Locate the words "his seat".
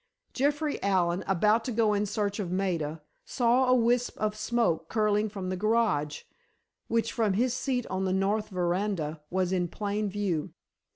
7.33-7.85